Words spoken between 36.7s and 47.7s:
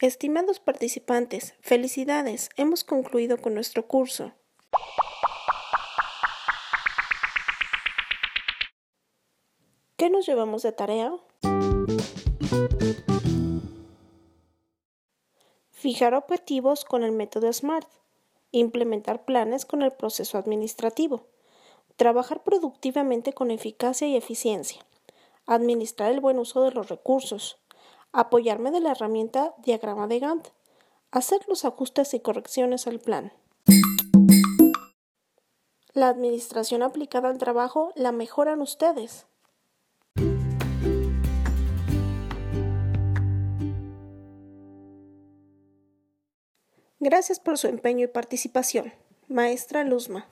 aplicada al trabajo la mejoran ustedes. Gracias por su